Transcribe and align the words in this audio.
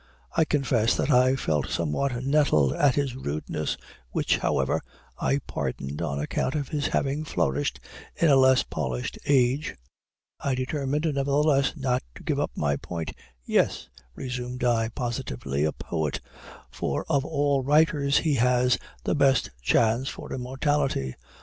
I 0.35 0.45
confess 0.45 0.95
that 0.97 1.11
I 1.11 1.35
felt 1.35 1.69
somewhat 1.69 2.23
nettled 2.25 2.73
at 2.73 2.95
this 2.95 3.13
rudeness, 3.13 3.77
which, 4.09 4.37
however, 4.39 4.81
I 5.19 5.41
pardoned 5.45 6.01
on 6.01 6.17
account 6.17 6.55
of 6.55 6.69
his 6.69 6.87
having 6.87 7.23
flourished 7.23 7.79
in 8.15 8.27
a 8.31 8.35
less 8.35 8.63
polished 8.63 9.19
age. 9.27 9.75
I 10.39 10.55
determined, 10.55 11.05
nevertheless, 11.05 11.75
not 11.77 12.01
to 12.15 12.23
give 12.23 12.39
up 12.39 12.49
my 12.57 12.77
point. 12.77 13.11
"Yes," 13.45 13.89
resumed 14.15 14.63
I, 14.63 14.89
positively, 14.89 15.65
"a 15.65 15.71
poet; 15.71 16.19
for 16.71 17.05
of 17.07 17.23
all 17.23 17.61
writers 17.61 18.17
he 18.17 18.33
has 18.37 18.79
the 19.03 19.13
best 19.13 19.51
chance 19.61 20.09
for 20.09 20.33
immortality. 20.33 21.13